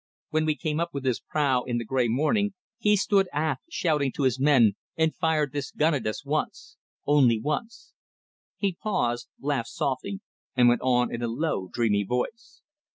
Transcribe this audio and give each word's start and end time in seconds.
When 0.31 0.45
we 0.45 0.55
came 0.55 0.79
up 0.79 0.95
with 0.95 1.05
his 1.05 1.19
prau 1.21 1.61
in 1.63 1.77
the 1.77 1.85
grey 1.85 2.07
morning, 2.07 2.55
he 2.79 2.95
stood 2.95 3.29
aft 3.31 3.61
shouting 3.69 4.11
to 4.13 4.23
his 4.23 4.39
men 4.39 4.73
and 4.97 5.13
fired 5.13 5.51
this 5.53 5.69
gun 5.69 5.93
at 5.93 6.07
us 6.07 6.25
once. 6.25 6.75
Only 7.05 7.39
once!"... 7.39 7.93
He 8.57 8.73
paused, 8.81 9.27
laughed 9.39 9.69
softly, 9.69 10.21
and 10.55 10.67
went 10.67 10.81
on 10.81 11.13
in 11.13 11.21
a 11.21 11.27
low, 11.27 11.67
dreamy 11.71 12.01
voice. 12.03 12.63